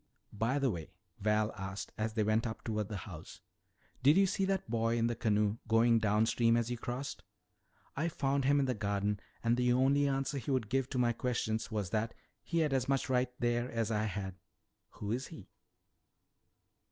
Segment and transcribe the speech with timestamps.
[0.33, 3.39] "By the way," Val asked as they went up toward the house,
[4.01, 7.21] "did you see that boy in the canoe going downstream as you crossed?
[7.95, 11.13] I found him in the garden and the only answer he would give to my
[11.13, 14.33] questions was that he had as much right there as I had.
[14.93, 15.49] Who is he?"